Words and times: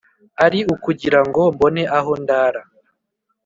Ari 0.45 0.59
ukugirango 0.73 1.41
mbone 1.53 1.83
aho 1.97 2.11
ndara? 2.21 2.61